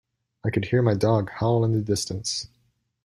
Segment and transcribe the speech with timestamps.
[0.43, 2.47] I could hear my dog howl in the distance.